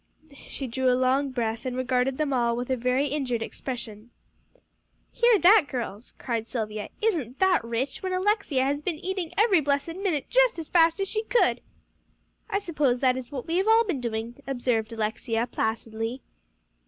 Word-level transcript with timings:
She 0.47 0.65
drew 0.65 0.89
a 0.91 0.97
long 0.97 1.29
breath, 1.29 1.63
and 1.63 1.77
regarded 1.77 2.17
them 2.17 2.33
all 2.33 2.57
with 2.57 2.71
a 2.71 2.75
very 2.75 3.09
injured 3.09 3.43
expression. 3.43 4.09
"Hear 5.11 5.37
that, 5.37 5.67
girls!" 5.69 6.15
cried 6.17 6.47
Silvia; 6.47 6.89
"isn't 7.03 7.37
that 7.37 7.63
rich, 7.63 8.01
when 8.01 8.11
Alexia 8.11 8.63
has 8.65 8.81
been 8.81 8.95
eating 8.97 9.31
every 9.37 9.59
blessed 9.61 9.97
minute 9.97 10.25
just 10.27 10.57
as 10.57 10.67
fast 10.69 10.99
as 10.99 11.07
she 11.07 11.21
could!" 11.25 11.61
"I 12.49 12.57
suppose 12.57 12.99
that 13.01 13.15
is 13.15 13.31
what 13.31 13.45
we 13.45 13.61
all 13.61 13.77
have 13.77 13.87
been 13.87 14.01
doing," 14.01 14.41
observed 14.47 14.91
Alexia 14.91 15.45
placidly. 15.45 16.23